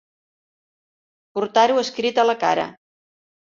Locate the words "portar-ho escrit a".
1.37-2.27